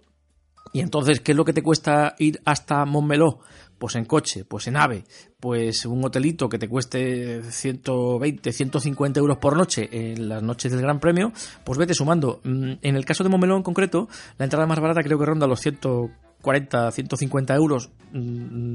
y 0.71 0.79
entonces, 0.79 1.21
¿qué 1.21 1.31
es 1.31 1.35
lo 1.35 1.43
que 1.43 1.53
te 1.53 1.63
cuesta 1.63 2.13
ir 2.19 2.39
hasta 2.45 2.85
Montmeló? 2.85 3.39
Pues 3.79 3.95
en 3.95 4.05
coche, 4.05 4.45
pues 4.45 4.67
en 4.67 4.77
AVE, 4.77 5.05
pues 5.39 5.87
un 5.87 6.05
hotelito 6.05 6.47
que 6.49 6.59
te 6.59 6.69
cueste 6.69 7.41
120, 7.41 8.53
150 8.53 9.19
euros 9.19 9.37
por 9.39 9.57
noche 9.57 9.89
en 9.91 10.29
las 10.29 10.43
noches 10.43 10.71
del 10.71 10.81
Gran 10.81 10.99
Premio, 10.99 11.33
pues 11.63 11.79
vete 11.79 11.95
sumando. 11.95 12.41
Mm, 12.43 12.73
en 12.79 12.95
el 12.95 13.05
caso 13.05 13.23
de 13.23 13.31
Montmeló 13.31 13.57
en 13.57 13.63
concreto, 13.63 14.07
la 14.37 14.45
entrada 14.45 14.67
más 14.67 14.79
barata 14.79 15.01
creo 15.01 15.17
que 15.17 15.25
ronda 15.25 15.47
los 15.47 15.61
140, 15.61 16.91
150 16.91 17.55
euros 17.55 17.89
mm, 18.11 18.72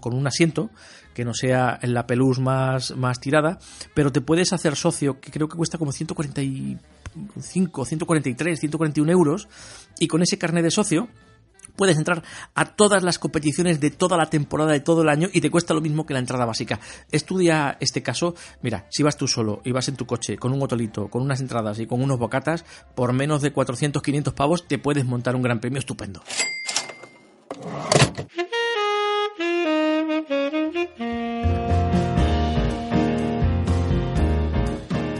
con 0.00 0.14
un 0.14 0.26
asiento, 0.26 0.70
que 1.14 1.24
no 1.24 1.34
sea 1.34 1.78
en 1.82 1.94
la 1.94 2.06
pelús 2.06 2.38
más, 2.38 2.96
más 2.96 3.20
tirada, 3.20 3.58
pero 3.94 4.12
te 4.12 4.20
puedes 4.20 4.52
hacer 4.52 4.76
socio, 4.76 5.20
que 5.20 5.30
creo 5.30 5.48
que 5.48 5.56
cuesta 5.56 5.78
como 5.78 5.92
145, 5.92 7.84
143, 7.84 8.60
141 8.60 9.12
euros, 9.12 9.48
y 9.98 10.08
con 10.08 10.22
ese 10.22 10.38
carnet 10.38 10.64
de 10.64 10.70
socio 10.70 11.08
puedes 11.78 11.96
entrar 11.96 12.22
a 12.54 12.64
todas 12.74 13.02
las 13.04 13.18
competiciones 13.18 13.80
de 13.80 13.90
toda 13.90 14.16
la 14.16 14.28
temporada 14.28 14.72
de 14.72 14.80
todo 14.80 15.02
el 15.02 15.08
año 15.08 15.28
y 15.32 15.40
te 15.40 15.50
cuesta 15.50 15.72
lo 15.72 15.80
mismo 15.80 16.04
que 16.04 16.12
la 16.12 16.18
entrada 16.18 16.44
básica. 16.44 16.80
Estudia 17.10 17.78
este 17.80 18.02
caso, 18.02 18.34
mira, 18.62 18.86
si 18.90 19.04
vas 19.04 19.16
tú 19.16 19.28
solo 19.28 19.62
y 19.64 19.70
vas 19.70 19.88
en 19.88 19.96
tu 19.96 20.04
coche 20.04 20.36
con 20.36 20.52
un 20.52 20.60
hotelito, 20.60 21.08
con 21.08 21.22
unas 21.22 21.40
entradas 21.40 21.78
y 21.78 21.86
con 21.86 22.02
unos 22.02 22.18
bocatas, 22.18 22.64
por 22.96 23.12
menos 23.12 23.40
de 23.42 23.52
400, 23.52 24.02
500 24.02 24.34
pavos 24.34 24.66
te 24.66 24.78
puedes 24.78 25.06
montar 25.06 25.36
un 25.36 25.42
gran 25.42 25.60
premio 25.60 25.78
estupendo. 25.78 26.20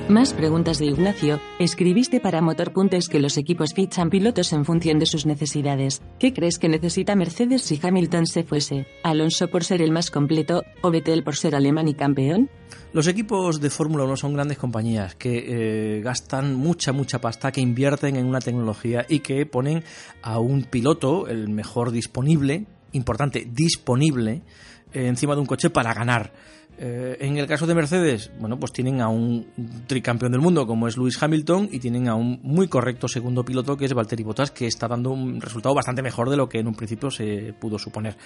Más 0.09 0.33
preguntas 0.33 0.79
de 0.79 0.87
Ignacio. 0.87 1.39
Escribiste 1.59 2.19
para 2.19 2.41
Motor.es 2.41 3.11
que 3.11 3.21
los 3.21 3.37
equipos 3.37 3.75
fichan 3.75 4.09
pilotos 4.09 4.55
en 4.55 4.65
función 4.65 4.99
de 4.99 5.05
sus 5.05 5.27
necesidades. 5.27 6.01
¿Qué 6.19 6.33
crees 6.33 6.59
que 6.59 6.71
necesita 6.71 7.15
Mercedes 7.15 7.61
si 7.61 7.79
Hamilton 7.83 8.27
se 8.27 8.43
fuese? 8.43 8.87
¿Alonso 9.03 9.49
por 9.49 9.65
ser 9.65 9.83
el 9.83 9.93
más 9.93 10.11
completo 10.11 10.65
o 10.81 10.91
Vettel 10.91 11.23
por 11.25 11.37
ser 11.37 11.55
alemán 11.55 11.89
y 11.89 11.95
campeón? 11.95 12.49
Los 12.95 13.07
equipos 13.07 13.61
de 13.61 13.69
Fórmula 13.69 14.05
1 14.05 14.17
son 14.17 14.33
grandes 14.33 14.57
compañías 14.57 15.15
que 15.15 15.99
eh, 15.99 16.01
gastan 16.01 16.55
mucha, 16.55 16.93
mucha 16.93 17.21
pasta, 17.21 17.53
que 17.53 17.61
invierten 17.61 18.17
en 18.17 18.25
una 18.25 18.41
tecnología 18.41 19.05
y 19.07 19.19
que 19.19 19.45
ponen 19.45 19.85
a 20.23 20.39
un 20.39 20.65
piloto, 20.65 21.29
el 21.29 21.51
mejor 21.51 21.91
disponible, 21.91 22.65
importante, 22.93 23.47
disponible, 23.47 24.41
eh, 24.95 25.07
encima 25.07 25.35
de 25.35 25.43
un 25.43 25.47
coche 25.47 25.69
para 25.69 25.93
ganar. 25.93 26.33
Eh, 26.81 27.17
en 27.21 27.37
el 27.37 27.49
caso 27.49 27.67
de 27.67 27.75
Mercedes, 27.75 28.31
bueno, 28.39 28.59
pues 28.61 28.73
tienen 28.73 29.01
a 29.01 29.09
un 29.09 29.49
tricampeón 29.89 30.31
del 30.31 30.41
mundo 30.41 30.65
como 30.65 30.87
es 30.87 30.97
Lewis 30.97 31.21
Hamilton 31.21 31.69
y 31.73 31.81
tienen 31.81 32.09
a 32.09 32.15
un 32.15 32.39
muy 32.45 32.69
correcto 32.69 33.09
segundo 33.09 33.45
piloto 33.45 33.77
que 33.77 33.85
es 33.85 33.95
Valtteri 33.95 34.23
Bottas 34.23 34.53
que 34.53 34.69
está 34.69 34.87
dando 34.87 35.11
un 35.11 35.41
resultado 35.41 35.75
bastante 35.75 36.03
mejor 36.03 36.31
de 36.31 36.37
lo 36.37 36.49
que 36.49 36.61
en 36.61 36.69
un 36.69 36.77
principio 36.77 37.11
se 37.11 37.53
pudo 37.59 37.81
suponer. 37.81 38.17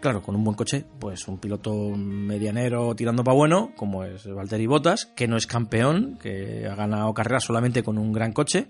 Claro, 0.00 0.22
con 0.22 0.34
un 0.34 0.42
buen 0.42 0.56
coche, 0.56 0.84
pues 0.98 1.28
un 1.28 1.38
piloto 1.38 1.72
medianero 1.72 2.96
tirando 2.96 3.22
para 3.22 3.36
bueno, 3.36 3.72
como 3.76 4.02
es 4.02 4.26
Valtteri 4.26 4.66
Bottas, 4.66 5.06
que 5.06 5.28
no 5.28 5.36
es 5.36 5.46
campeón, 5.46 6.18
que 6.20 6.66
ha 6.66 6.74
ganado 6.74 7.14
carreras 7.14 7.44
solamente 7.44 7.84
con 7.84 7.96
un 7.96 8.12
gran 8.12 8.32
coche, 8.32 8.66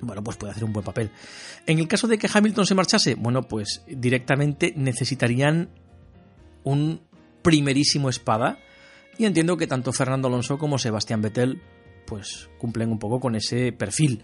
bueno, 0.00 0.24
pues 0.24 0.38
puede 0.38 0.52
hacer 0.52 0.64
un 0.64 0.72
buen 0.72 0.84
papel. 0.84 1.10
En 1.66 1.78
el 1.78 1.86
caso 1.86 2.08
de 2.08 2.16
que 2.16 2.28
Hamilton 2.32 2.64
se 2.64 2.74
marchase, 2.74 3.14
bueno, 3.16 3.42
pues 3.42 3.84
directamente 3.86 4.72
necesitarían 4.76 5.68
un 6.64 7.00
primerísimo 7.46 8.08
espada. 8.08 8.58
Y 9.18 9.24
entiendo 9.24 9.56
que 9.56 9.68
tanto 9.68 9.92
Fernando 9.92 10.26
Alonso 10.26 10.58
como 10.58 10.78
Sebastián 10.78 11.22
Vettel 11.22 11.62
pues 12.04 12.50
cumplen 12.58 12.90
un 12.90 12.98
poco 12.98 13.20
con 13.20 13.36
ese 13.36 13.72
perfil. 13.72 14.20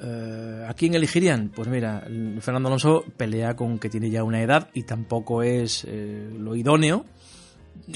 Eh, 0.00 0.66
¿A 0.68 0.72
quién 0.74 0.94
elegirían? 0.94 1.50
Pues 1.52 1.66
mira, 1.66 2.06
Fernando 2.40 2.68
Alonso 2.68 3.04
pelea 3.16 3.56
con 3.56 3.80
que 3.80 3.88
tiene 3.88 4.10
ya 4.10 4.22
una 4.22 4.40
edad 4.40 4.70
y 4.74 4.84
tampoco 4.84 5.42
es 5.42 5.84
eh, 5.88 6.30
lo 6.38 6.54
idóneo, 6.54 7.04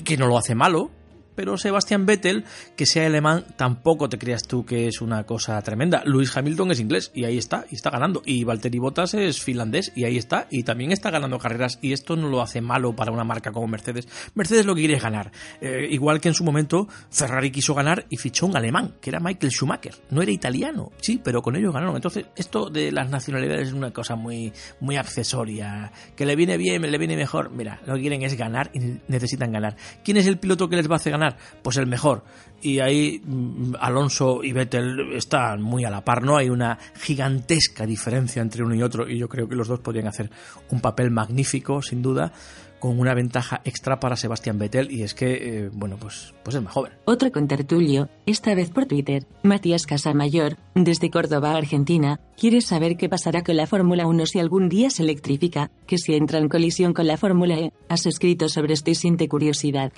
que 0.04 0.16
no 0.16 0.26
lo 0.26 0.36
hace 0.36 0.56
malo, 0.56 0.90
pero 1.36 1.56
Sebastián 1.56 2.06
Vettel, 2.06 2.44
que 2.74 2.86
sea 2.86 3.06
alemán, 3.06 3.44
tampoco 3.56 4.08
te 4.08 4.18
creas 4.18 4.48
tú 4.48 4.64
que 4.64 4.88
es 4.88 5.00
una 5.00 5.24
cosa 5.24 5.60
tremenda. 5.62 6.02
Lewis 6.04 6.36
Hamilton 6.36 6.72
es 6.72 6.80
inglés 6.80 7.12
y 7.14 7.24
ahí 7.24 7.38
está, 7.38 7.66
y 7.70 7.76
está 7.76 7.90
ganando. 7.90 8.22
Y 8.24 8.42
Valtteri 8.42 8.78
Bottas 8.78 9.14
es 9.14 9.40
finlandés 9.40 9.92
y 9.94 10.04
ahí 10.04 10.16
está, 10.16 10.48
y 10.50 10.64
también 10.64 10.90
está 10.90 11.10
ganando 11.10 11.38
carreras. 11.38 11.78
Y 11.82 11.92
esto 11.92 12.16
no 12.16 12.28
lo 12.28 12.40
hace 12.40 12.60
malo 12.60 12.96
para 12.96 13.12
una 13.12 13.22
marca 13.22 13.52
como 13.52 13.68
Mercedes. 13.68 14.08
Mercedes 14.34 14.66
lo 14.66 14.74
quiere 14.74 14.98
ganar. 14.98 15.30
Eh, 15.60 15.86
igual 15.90 16.20
que 16.20 16.28
en 16.28 16.34
su 16.34 16.42
momento 16.42 16.88
Ferrari 17.10 17.50
quiso 17.50 17.74
ganar 17.74 18.06
y 18.08 18.16
fichó 18.16 18.46
un 18.46 18.56
alemán, 18.56 18.94
que 19.00 19.10
era 19.10 19.20
Michael 19.20 19.52
Schumacher. 19.52 19.94
No 20.10 20.22
era 20.22 20.32
italiano, 20.32 20.90
sí, 21.00 21.20
pero 21.22 21.42
con 21.42 21.56
ellos 21.56 21.72
ganaron. 21.72 21.96
Entonces, 21.96 22.26
esto 22.34 22.70
de 22.70 22.90
las 22.90 23.10
nacionalidades 23.10 23.68
es 23.68 23.74
una 23.74 23.92
cosa 23.92 24.16
muy, 24.16 24.52
muy 24.80 24.96
accesoria. 24.96 25.92
Que 26.16 26.24
le 26.24 26.34
viene 26.34 26.56
bien, 26.56 26.82
le 26.82 26.98
viene 26.98 27.16
mejor. 27.16 27.50
Mira, 27.50 27.80
lo 27.86 27.94
que 27.94 28.00
quieren 28.00 28.22
es 28.22 28.36
ganar 28.36 28.70
y 28.72 28.78
necesitan 29.08 29.52
ganar. 29.52 29.76
¿Quién 30.02 30.16
es 30.16 30.26
el 30.26 30.38
piloto 30.38 30.68
que 30.68 30.76
les 30.76 30.88
va 30.88 30.94
a 30.94 30.96
hacer 30.96 31.12
ganar? 31.12 31.25
Pues 31.62 31.76
el 31.76 31.86
mejor. 31.86 32.24
Y 32.62 32.80
ahí 32.80 33.20
mm, 33.24 33.74
Alonso 33.80 34.42
y 34.42 34.52
Vettel 34.52 35.12
están 35.14 35.62
muy 35.62 35.84
a 35.84 35.90
la 35.90 36.04
par, 36.04 36.22
¿no? 36.22 36.36
Hay 36.36 36.50
una 36.50 36.78
gigantesca 37.00 37.86
diferencia 37.86 38.42
entre 38.42 38.62
uno 38.62 38.74
y 38.74 38.82
otro 38.82 39.08
y 39.08 39.18
yo 39.18 39.28
creo 39.28 39.48
que 39.48 39.56
los 39.56 39.68
dos 39.68 39.80
podrían 39.80 40.08
hacer 40.08 40.30
un 40.70 40.80
papel 40.80 41.10
magnífico, 41.10 41.82
sin 41.82 42.02
duda 42.02 42.32
con 42.78 42.98
una 42.98 43.14
ventaja 43.14 43.60
extra 43.64 43.98
para 43.98 44.16
Sebastián 44.16 44.58
Vettel 44.58 44.90
y 44.90 45.02
es 45.02 45.14
que, 45.14 45.32
eh, 45.32 45.70
bueno, 45.72 45.96
pues, 45.98 46.34
pues 46.42 46.56
es 46.56 46.62
más 46.62 46.72
joven. 46.72 46.92
Otro 47.04 47.32
contertulio, 47.32 48.08
esta 48.26 48.54
vez 48.54 48.70
por 48.70 48.86
Twitter, 48.86 49.26
Matías 49.42 49.86
Casamayor, 49.86 50.56
desde 50.74 51.10
Córdoba, 51.10 51.56
Argentina, 51.56 52.20
quiere 52.36 52.60
saber 52.60 52.96
qué 52.96 53.08
pasará 53.08 53.42
con 53.42 53.56
la 53.56 53.66
Fórmula 53.66 54.06
1 54.06 54.26
si 54.26 54.38
algún 54.38 54.68
día 54.68 54.90
se 54.90 55.02
electrifica, 55.02 55.70
que 55.86 55.98
si 55.98 56.14
entra 56.14 56.38
en 56.38 56.48
colisión 56.48 56.92
con 56.92 57.06
la 57.06 57.16
Fórmula 57.16 57.58
E. 57.58 57.72
Has 57.88 58.06
escrito 58.06 58.48
sobre 58.48 58.74
esto 58.74 58.90
y 58.90 58.94
siente 58.94 59.28
curiosidad. 59.28 59.92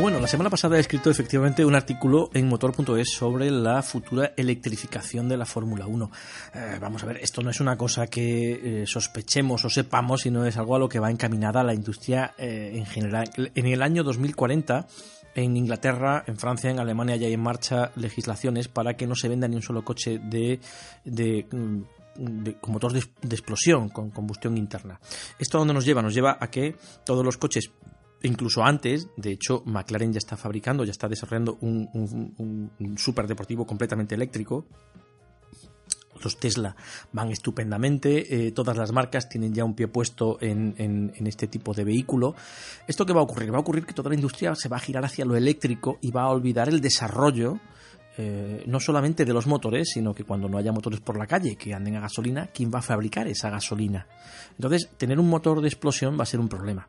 Bueno, 0.00 0.18
la 0.18 0.28
semana 0.28 0.48
pasada 0.48 0.78
he 0.78 0.80
escrito 0.80 1.10
efectivamente 1.10 1.62
un 1.62 1.74
artículo 1.74 2.30
en 2.32 2.48
motor.es 2.48 3.10
sobre 3.10 3.50
la 3.50 3.82
futura 3.82 4.32
electrificación 4.34 5.28
de 5.28 5.36
la 5.36 5.44
Fórmula 5.44 5.86
1. 5.86 6.10
Eh, 6.54 6.78
vamos 6.80 7.02
a 7.02 7.06
ver, 7.06 7.18
esto 7.18 7.42
no 7.42 7.50
es 7.50 7.60
una 7.60 7.76
cosa 7.76 8.06
que 8.06 8.82
eh, 8.82 8.86
sospechemos 8.86 9.62
o 9.66 9.68
sepamos, 9.68 10.22
sino 10.22 10.46
es 10.46 10.56
algo 10.56 10.74
a 10.74 10.78
lo 10.78 10.88
que 10.88 11.00
va 11.00 11.10
encaminada 11.10 11.62
la 11.62 11.74
industria 11.74 12.32
eh, 12.38 12.72
en 12.76 12.86
general. 12.86 13.30
En 13.36 13.66
el 13.66 13.82
año 13.82 14.02
2040 14.02 14.86
en 15.34 15.56
Inglaterra, 15.58 16.24
en 16.26 16.38
Francia, 16.38 16.70
en 16.70 16.80
Alemania 16.80 17.16
ya 17.16 17.26
hay 17.26 17.34
en 17.34 17.42
marcha 17.42 17.92
legislaciones 17.96 18.68
para 18.68 18.94
que 18.94 19.06
no 19.06 19.14
se 19.14 19.28
venda 19.28 19.48
ni 19.48 19.56
un 19.56 19.62
solo 19.62 19.84
coche 19.84 20.18
de, 20.18 20.60
de 21.04 21.46
mm, 21.52 21.82
con 22.60 22.72
motor 22.72 22.92
de, 22.92 23.00
explosión, 23.28 23.90
con 23.90 24.10
combustión 24.10 24.56
interna. 24.56 24.98
¿Esto 25.38 25.58
a 25.58 25.60
dónde 25.60 25.74
nos 25.74 25.84
lleva? 25.84 26.02
Nos 26.02 26.14
lleva 26.14 26.38
a 26.40 26.50
que 26.50 26.76
todos 27.04 27.24
los 27.24 27.36
coches 27.36 27.70
incluso 28.22 28.62
antes, 28.64 29.08
de 29.16 29.32
hecho, 29.32 29.62
McLaren 29.66 30.12
ya 30.12 30.18
está 30.18 30.36
fabricando, 30.36 30.84
ya 30.84 30.92
está 30.92 31.08
desarrollando 31.08 31.58
un, 31.60 31.88
un, 32.78 32.98
super 32.98 33.26
deportivo 33.26 33.66
completamente 33.66 34.14
eléctrico. 34.14 34.66
Los 36.22 36.36
Tesla 36.36 36.76
van 37.12 37.30
estupendamente, 37.30 38.46
eh, 38.48 38.52
todas 38.52 38.76
las 38.76 38.92
marcas 38.92 39.28
tienen 39.28 39.54
ya 39.54 39.64
un 39.64 39.74
pie 39.74 39.88
puesto 39.88 40.36
en, 40.42 40.74
en, 40.76 41.26
este 41.26 41.46
tipo 41.46 41.72
de 41.72 41.84
vehículo. 41.84 42.34
¿Esto 42.86 43.06
qué 43.06 43.14
va 43.14 43.20
a 43.20 43.24
ocurrir? 43.24 43.50
Va 43.50 43.56
a 43.56 43.60
ocurrir 43.60 43.86
que 43.86 43.94
toda 43.94 44.10
la 44.10 44.16
industria 44.16 44.54
se 44.54 44.68
va 44.68 44.76
a 44.76 44.80
girar 44.80 45.02
hacia 45.02 45.24
lo 45.24 45.34
eléctrico 45.34 45.98
y 46.02 46.10
va 46.10 46.24
a 46.24 46.28
olvidar 46.28 46.68
el 46.68 46.82
desarrollo 46.82 47.58
eh, 48.18 48.64
no 48.66 48.80
solamente 48.80 49.24
de 49.24 49.32
los 49.32 49.46
motores, 49.46 49.92
sino 49.94 50.12
que 50.12 50.24
cuando 50.24 50.46
no 50.46 50.58
haya 50.58 50.72
motores 50.72 51.00
por 51.00 51.16
la 51.16 51.26
calle 51.26 51.56
que 51.56 51.72
anden 51.72 51.96
a 51.96 52.00
gasolina, 52.00 52.48
¿quién 52.48 52.70
va 52.70 52.80
a 52.80 52.82
fabricar 52.82 53.26
esa 53.28 53.48
gasolina? 53.48 54.06
Entonces, 54.50 54.90
tener 54.98 55.18
un 55.18 55.28
motor 55.30 55.62
de 55.62 55.68
explosión 55.68 56.18
va 56.18 56.24
a 56.24 56.26
ser 56.26 56.38
un 56.38 56.48
problema. 56.48 56.86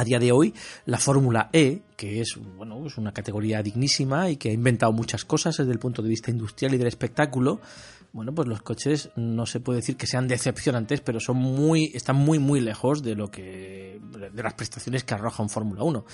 A 0.00 0.04
día 0.04 0.20
de 0.20 0.30
hoy, 0.30 0.54
la 0.86 0.98
Fórmula 0.98 1.50
E, 1.52 1.82
que 1.96 2.20
es, 2.20 2.38
bueno, 2.56 2.86
es 2.86 2.98
una 2.98 3.12
categoría 3.12 3.64
dignísima 3.64 4.30
y 4.30 4.36
que 4.36 4.50
ha 4.50 4.52
inventado 4.52 4.92
muchas 4.92 5.24
cosas 5.24 5.56
desde 5.56 5.72
el 5.72 5.80
punto 5.80 6.02
de 6.02 6.08
vista 6.08 6.30
industrial 6.30 6.72
y 6.74 6.78
del 6.78 6.86
espectáculo, 6.86 7.60
bueno, 8.12 8.32
pues 8.32 8.46
los 8.46 8.62
coches 8.62 9.10
no 9.16 9.44
se 9.44 9.58
puede 9.58 9.80
decir 9.80 9.96
que 9.96 10.06
sean 10.06 10.28
decepcionantes, 10.28 11.00
pero 11.00 11.18
son 11.18 11.38
muy, 11.38 11.90
están 11.94 12.14
muy, 12.14 12.38
muy 12.38 12.60
lejos 12.60 13.02
de 13.02 13.16
lo 13.16 13.28
que, 13.28 14.00
de 14.32 14.42
las 14.42 14.54
prestaciones 14.54 15.02
que 15.02 15.14
arroja 15.14 15.42
un 15.42 15.50
Fórmula 15.50 15.82
1 15.82 16.04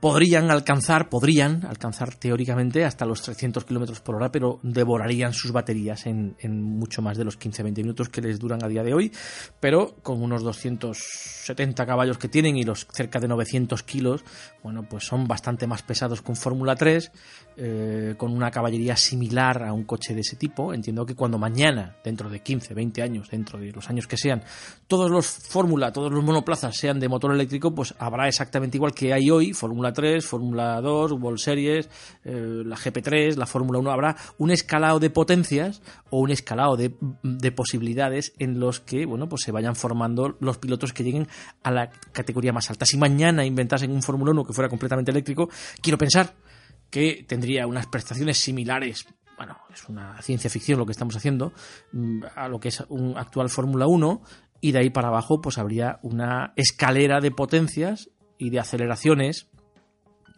podrían 0.00 0.50
alcanzar, 0.50 1.08
podrían 1.08 1.66
alcanzar 1.66 2.14
teóricamente 2.14 2.84
hasta 2.84 3.04
los 3.04 3.22
300 3.22 3.64
kilómetros 3.64 4.00
por 4.00 4.14
hora, 4.14 4.30
pero 4.30 4.60
devorarían 4.62 5.32
sus 5.32 5.50
baterías 5.50 6.06
en, 6.06 6.36
mucho 6.62 7.02
más 7.02 7.18
de 7.18 7.24
los 7.24 7.38
15-20 7.38 7.76
minutos 7.76 8.08
que 8.08 8.20
les 8.20 8.38
duran 8.38 8.64
a 8.64 8.68
día 8.68 8.84
de 8.84 8.94
hoy. 8.94 9.12
Pero 9.58 9.96
con 10.02 10.22
unos 10.22 10.42
270 10.42 11.84
caballos 11.84 12.18
que 12.18 12.28
tienen 12.28 12.56
y 12.56 12.62
los 12.62 12.86
cerca 12.92 13.18
de 13.18 13.28
900 13.28 13.82
kilos, 13.82 14.24
bueno, 14.62 14.84
pues 14.88 15.04
son 15.04 15.26
bastante 15.26 15.66
más 15.66 15.82
pesados 15.82 16.22
que 16.22 16.30
un 16.30 16.36
Fórmula 16.36 16.76
3, 16.76 17.10
eh, 17.56 18.14
con 18.16 18.32
una 18.32 18.50
caballería 18.50 18.96
similar 18.96 19.64
a 19.64 19.72
un 19.72 19.84
coche 19.84 20.14
de 20.14 20.20
ese 20.20 20.36
tipo. 20.36 20.72
Entiendo 20.72 21.04
que 21.04 21.16
cuando 21.16 21.38
mañana, 21.38 21.96
dentro 22.04 22.30
de 22.30 22.40
15, 22.40 22.72
20 22.72 23.02
años, 23.02 23.28
dentro 23.30 23.58
de 23.58 23.72
los 23.72 23.88
años 23.90 24.06
que 24.06 24.16
sean, 24.16 24.42
todos 24.86 25.10
los 25.10 25.26
Fórmula, 25.26 25.92
todos 25.92 26.12
los 26.12 26.22
monoplazas 26.22 26.76
sean 26.76 27.00
de 27.00 27.08
motor 27.08 27.34
eléctrico, 27.34 27.74
pues 27.74 27.94
habrá 27.98 28.28
exactamente 28.28 28.76
igual 28.76 28.94
que 28.94 29.12
hay 29.12 29.30
hoy, 29.30 29.52
Fórmula 29.52 29.87
Fórmula 29.88 29.92
3, 29.92 30.26
Fórmula 30.26 30.80
2, 30.80 31.12
World 31.12 31.38
Series, 31.38 31.88
eh, 32.24 32.62
la 32.64 32.76
GP3, 32.76 33.36
la 33.36 33.46
Fórmula 33.46 33.78
1. 33.78 33.90
Habrá 33.90 34.16
un 34.38 34.50
escalado 34.50 34.98
de 34.98 35.10
potencias 35.10 35.82
o 36.10 36.20
un 36.20 36.30
escalado 36.30 36.76
de, 36.76 36.94
de, 37.22 37.52
posibilidades 37.52 38.32
en 38.38 38.60
los 38.60 38.80
que 38.80 39.06
bueno, 39.06 39.28
pues 39.28 39.42
se 39.42 39.52
vayan 39.52 39.76
formando 39.76 40.36
los 40.40 40.58
pilotos 40.58 40.92
que 40.92 41.04
lleguen 41.04 41.28
a 41.62 41.70
la 41.70 41.90
categoría 42.12 42.52
más 42.52 42.70
alta. 42.70 42.84
Si 42.86 42.96
mañana 42.98 43.44
inventasen 43.44 43.90
un 43.90 44.02
Fórmula 44.02 44.32
1 44.32 44.44
que 44.44 44.52
fuera 44.52 44.68
completamente 44.68 45.10
eléctrico, 45.10 45.48
quiero 45.80 45.98
pensar 45.98 46.34
que 46.90 47.24
tendría 47.26 47.66
unas 47.66 47.86
prestaciones 47.86 48.38
similares 48.38 49.06
bueno, 49.36 49.56
es 49.72 49.88
una 49.88 50.20
ciencia 50.20 50.50
ficción 50.50 50.80
lo 50.80 50.84
que 50.84 50.90
estamos 50.90 51.14
haciendo, 51.14 51.52
mm, 51.92 52.24
a 52.34 52.48
lo 52.48 52.58
que 52.58 52.70
es 52.70 52.82
un 52.88 53.16
actual 53.16 53.48
Fórmula 53.48 53.86
1, 53.86 54.20
y 54.60 54.72
de 54.72 54.80
ahí 54.80 54.90
para 54.90 55.08
abajo 55.08 55.40
pues 55.40 55.58
habría 55.58 56.00
una 56.02 56.52
escalera 56.56 57.20
de 57.20 57.30
potencias 57.30 58.10
y 58.36 58.50
de 58.50 58.58
aceleraciones 58.58 59.48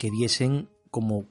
que 0.01 0.11
diesen 0.11 0.71
como 0.91 1.27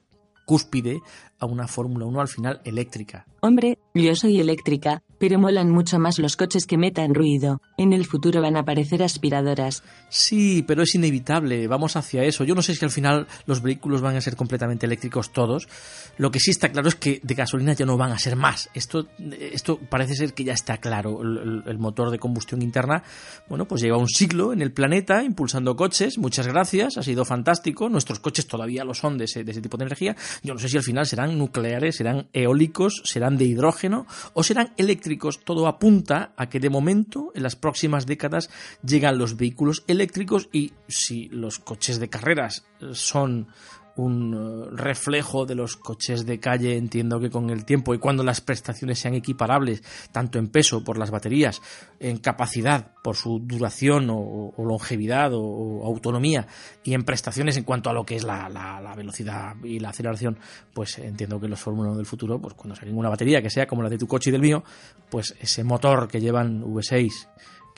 cúspide 0.46 1.00
a 1.40 1.46
una 1.46 1.66
Fórmula 1.66 2.06
1 2.06 2.20
al 2.20 2.28
final 2.28 2.60
eléctrica. 2.64 3.26
Hombre, 3.40 3.78
yo 3.94 4.14
soy 4.14 4.40
eléctrica, 4.40 5.02
pero 5.20 5.38
molan 5.38 5.70
mucho 5.70 5.98
más 5.98 6.18
los 6.18 6.36
coches 6.36 6.64
que 6.66 6.78
metan 6.78 7.14
ruido. 7.14 7.60
En 7.76 7.92
el 7.92 8.06
futuro 8.06 8.40
van 8.40 8.56
a 8.56 8.60
aparecer 8.60 9.02
aspiradoras. 9.02 9.82
Sí, 10.08 10.64
pero 10.66 10.82
es 10.82 10.94
inevitable, 10.94 11.68
vamos 11.68 11.94
hacia 11.94 12.24
eso. 12.24 12.42
Yo 12.42 12.54
no 12.54 12.62
sé 12.62 12.74
si 12.74 12.82
al 12.86 12.90
final 12.90 13.26
los 13.44 13.60
vehículos 13.60 14.00
van 14.00 14.16
a 14.16 14.22
ser 14.22 14.34
completamente 14.34 14.86
eléctricos 14.86 15.30
todos. 15.30 15.68
Lo 16.16 16.30
que 16.30 16.40
sí 16.40 16.50
está 16.50 16.70
claro 16.70 16.88
es 16.88 16.94
que 16.94 17.20
de 17.22 17.34
gasolina 17.34 17.74
ya 17.74 17.84
no 17.84 17.98
van 17.98 18.12
a 18.12 18.18
ser 18.18 18.34
más. 18.34 18.70
Esto, 18.72 19.08
esto 19.38 19.78
parece 19.78 20.14
ser 20.14 20.32
que 20.32 20.44
ya 20.44 20.54
está 20.54 20.78
claro. 20.78 21.20
El, 21.20 21.64
el 21.66 21.78
motor 21.78 22.10
de 22.10 22.18
combustión 22.18 22.62
interna, 22.62 23.02
bueno, 23.46 23.68
pues 23.68 23.82
lleva 23.82 23.98
un 23.98 24.08
siglo 24.08 24.54
en 24.54 24.62
el 24.62 24.72
planeta 24.72 25.22
impulsando 25.22 25.76
coches. 25.76 26.16
Muchas 26.16 26.46
gracias, 26.46 26.96
ha 26.96 27.02
sido 27.02 27.26
fantástico. 27.26 27.90
Nuestros 27.90 28.20
coches 28.20 28.46
todavía 28.46 28.84
lo 28.84 28.94
son 28.94 29.18
de 29.18 29.26
ese, 29.26 29.44
de 29.44 29.52
ese 29.52 29.60
tipo 29.60 29.76
de 29.76 29.84
energía. 29.84 30.16
Yo 30.42 30.54
no 30.54 30.60
sé 30.60 30.70
si 30.70 30.78
al 30.78 30.82
final 30.82 31.04
serán 31.04 31.36
nucleares, 31.36 31.96
serán 31.96 32.28
eólicos, 32.32 33.02
serán 33.04 33.36
de 33.36 33.44
hidrógeno 33.44 34.06
o 34.32 34.42
serán 34.42 34.72
eléctricos. 34.78 35.09
Todo 35.18 35.66
apunta 35.66 36.32
a 36.36 36.48
que 36.48 36.60
de 36.60 36.70
momento, 36.70 37.32
en 37.34 37.42
las 37.42 37.56
próximas 37.56 38.06
décadas, 38.06 38.50
llegan 38.84 39.18
los 39.18 39.36
vehículos 39.36 39.84
eléctricos 39.86 40.48
y 40.52 40.72
si 40.88 41.28
los 41.28 41.58
coches 41.58 41.98
de 41.98 42.08
carreras 42.08 42.66
son 42.92 43.48
un 43.96 44.34
eh, 44.34 44.76
reflejo 44.76 45.46
de 45.46 45.54
los 45.54 45.76
coches 45.76 46.26
de 46.26 46.38
calle, 46.38 46.76
entiendo 46.76 47.20
que 47.20 47.30
con 47.30 47.50
el 47.50 47.64
tiempo 47.64 47.94
y 47.94 47.98
cuando 47.98 48.22
las 48.22 48.40
prestaciones 48.40 48.98
sean 48.98 49.14
equiparables, 49.14 49.82
tanto 50.12 50.38
en 50.38 50.48
peso 50.48 50.82
por 50.84 50.98
las 50.98 51.10
baterías, 51.10 51.60
en 51.98 52.18
capacidad 52.18 52.92
por 53.02 53.16
su 53.16 53.40
duración 53.40 54.08
o, 54.10 54.52
longevidad 54.58 55.32
o, 55.34 55.84
autonomía 55.84 56.46
y 56.84 56.94
en 56.94 57.04
prestaciones 57.04 57.56
en 57.56 57.64
cuanto 57.64 57.90
a 57.90 57.92
lo 57.92 58.04
que 58.04 58.16
es 58.16 58.24
la, 58.24 58.48
velocidad 58.96 59.54
y 59.62 59.78
la 59.78 59.90
aceleración, 59.90 60.38
pues 60.74 60.98
entiendo 60.98 61.40
que 61.40 61.48
los 61.48 61.60
Fórmula 61.60 61.90
1 61.90 61.98
del 61.98 62.06
futuro, 62.06 62.40
pues 62.40 62.54
cuando 62.54 62.74
saquen 62.74 62.96
una 62.96 63.08
batería 63.08 63.42
que 63.42 63.50
sea 63.50 63.66
como 63.66 63.82
la 63.82 63.88
de 63.88 63.98
tu 63.98 64.06
coche 64.06 64.30
y 64.30 64.32
del 64.32 64.42
mío, 64.42 64.62
pues 65.08 65.34
ese 65.40 65.64
motor 65.64 66.08
que 66.08 66.20
llevan 66.20 66.62
V6 66.62 67.28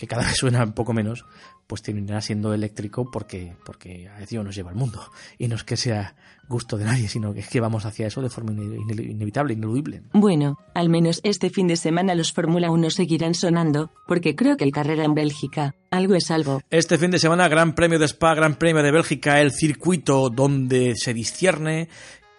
que 0.02 0.08
cada 0.08 0.24
vez 0.24 0.34
suena 0.34 0.64
un 0.64 0.72
poco 0.72 0.92
menos, 0.92 1.24
pues 1.68 1.80
terminará 1.80 2.20
siendo 2.20 2.52
eléctrico 2.52 3.08
porque, 3.08 3.54
porque 3.64 4.08
a 4.08 4.18
Dios 4.26 4.44
nos 4.44 4.52
lleva 4.52 4.70
al 4.70 4.76
mundo. 4.76 5.00
Y 5.38 5.46
no 5.46 5.54
es 5.54 5.62
que 5.62 5.76
sea 5.76 6.16
gusto 6.48 6.76
de 6.76 6.84
nadie, 6.84 7.06
sino 7.06 7.32
que 7.32 7.38
es 7.38 7.48
que 7.48 7.60
vamos 7.60 7.84
hacia 7.84 8.08
eso 8.08 8.20
de 8.20 8.28
forma 8.28 8.50
inevitable, 8.50 9.54
ineludible. 9.54 10.02
Bueno, 10.12 10.58
al 10.74 10.88
menos 10.88 11.20
este 11.22 11.50
fin 11.50 11.68
de 11.68 11.76
semana 11.76 12.16
los 12.16 12.32
Fórmula 12.32 12.72
1 12.72 12.90
seguirán 12.90 13.34
sonando, 13.34 13.92
porque 14.08 14.34
creo 14.34 14.56
que 14.56 14.64
el 14.64 14.72
carrera 14.72 15.04
en 15.04 15.14
Bélgica, 15.14 15.76
algo 15.92 16.16
es 16.16 16.32
algo. 16.32 16.60
Este 16.68 16.98
fin 16.98 17.12
de 17.12 17.20
semana, 17.20 17.46
Gran 17.46 17.76
Premio 17.76 18.00
de 18.00 18.06
Spa, 18.06 18.34
Gran 18.34 18.56
Premio 18.56 18.82
de 18.82 18.90
Bélgica, 18.90 19.40
el 19.40 19.52
circuito 19.52 20.30
donde 20.30 20.96
se 20.96 21.14
discierne 21.14 21.88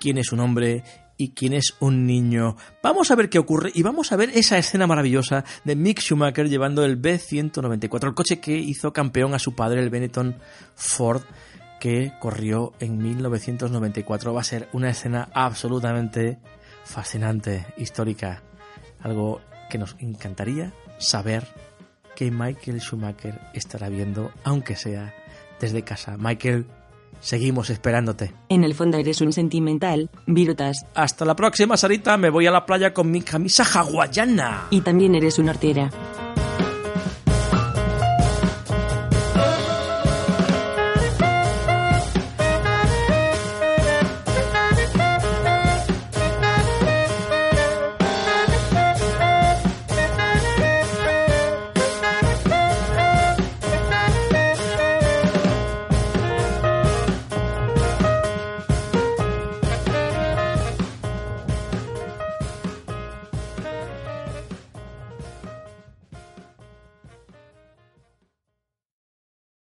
quién 0.01 0.17
es 0.17 0.33
un 0.33 0.41
hombre 0.41 0.83
y 1.17 1.33
quién 1.33 1.53
es 1.53 1.75
un 1.79 2.05
niño. 2.05 2.55
Vamos 2.81 3.11
a 3.11 3.15
ver 3.15 3.29
qué 3.29 3.39
ocurre 3.39 3.71
y 3.73 3.83
vamos 3.83 4.11
a 4.11 4.15
ver 4.15 4.31
esa 4.33 4.57
escena 4.57 4.87
maravillosa 4.87 5.43
de 5.63 5.75
Mick 5.75 5.99
Schumacher 5.99 6.49
llevando 6.49 6.83
el 6.83 7.01
B194, 7.01 8.07
el 8.07 8.13
coche 8.13 8.39
que 8.39 8.55
hizo 8.57 8.93
campeón 8.93 9.33
a 9.33 9.39
su 9.39 9.55
padre, 9.55 9.81
el 9.81 9.89
Benetton 9.89 10.35
Ford, 10.75 11.23
que 11.79 12.13
corrió 12.19 12.73
en 12.79 12.97
1994. 12.97 14.33
Va 14.33 14.41
a 14.41 14.45
ser 14.45 14.69
una 14.73 14.89
escena 14.89 15.29
absolutamente 15.33 16.39
fascinante, 16.85 17.65
histórica, 17.77 18.43
algo 19.01 19.41
que 19.69 19.77
nos 19.77 19.95
encantaría 19.99 20.73
saber 20.97 21.47
que 22.15 22.31
Michael 22.31 22.79
Schumacher 22.79 23.39
estará 23.53 23.89
viendo, 23.89 24.31
aunque 24.43 24.75
sea 24.75 25.13
desde 25.59 25.83
casa. 25.83 26.15
Michael, 26.17 26.67
Seguimos 27.23 27.69
esperándote. 27.69 28.33
En 28.49 28.65
el 28.65 28.75
fondo 28.75 28.97
eres 28.97 29.21
un 29.21 29.31
sentimental, 29.31 30.09
Virutas. 30.27 30.85
Hasta 30.93 31.23
la 31.23 31.37
próxima, 31.37 31.77
Sarita. 31.77 32.17
Me 32.17 32.29
voy 32.29 32.47
a 32.47 32.51
la 32.51 32.65
playa 32.65 32.93
con 32.93 33.09
mi 33.09 33.21
camisa 33.21 33.63
hawaiana. 33.63 34.67
Y 34.69 34.81
también 34.81 35.15
eres 35.15 35.39
una 35.39 35.51
hortera. 35.51 35.89